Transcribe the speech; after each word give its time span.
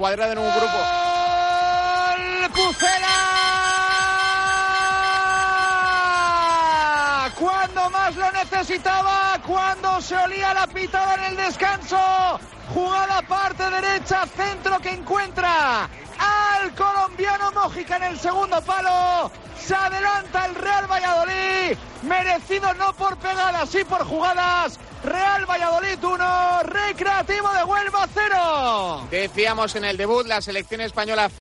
cuadrado 0.00 0.32
en 0.32 0.38
un 0.38 0.50
grupo. 0.50 0.78
¡Pucela! 2.54 3.16
Cuando 7.38 7.90
más 7.90 8.16
lo 8.16 8.32
necesitaba, 8.32 9.38
cuando 9.46 10.00
se 10.00 10.16
olía 10.16 10.54
la 10.54 10.66
pitada 10.66 11.16
en 11.16 11.24
el 11.24 11.36
descanso. 11.36 11.98
Jugada 12.72 13.20
parte 13.22 13.62
derecha, 13.68 14.24
centro 14.34 14.78
que 14.78 14.90
encuentra 14.90 15.84
al 15.84 16.74
colombiano 16.74 17.52
Mójica 17.52 17.96
en 17.96 18.04
el 18.04 18.18
segundo 18.18 18.62
palo. 18.62 19.30
Se 19.58 19.74
adelanta 19.74 20.46
el 20.46 20.54
Real 20.54 20.90
Valladolid, 20.90 21.76
merecido 22.04 22.72
no 22.74 22.94
por 22.94 23.18
pegadas, 23.18 23.68
sí 23.68 23.84
por 23.84 24.02
jugadas. 24.06 24.78
Real 25.04 25.44
Valladolid 25.44 26.02
1, 26.02 26.59
Decíamos 29.10 29.74
en 29.74 29.84
el 29.84 29.96
debut, 29.96 30.26
la 30.26 30.40
selección 30.40 30.80
española 30.80 31.30